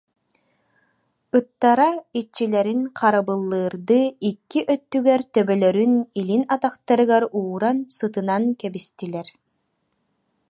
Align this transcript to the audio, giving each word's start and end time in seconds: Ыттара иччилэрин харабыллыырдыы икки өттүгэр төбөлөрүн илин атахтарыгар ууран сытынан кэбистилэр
Ыттара 1.37 1.89
иччилэрин 2.19 2.81
харабыллыырдыы 2.99 4.01
икки 4.29 4.59
өттүгэр 4.73 5.21
төбөлөрүн 5.33 5.95
илин 6.19 6.43
атахтарыгар 6.55 7.23
ууран 7.39 7.77
сытынан 7.97 8.43
кэбистилэр 8.61 9.27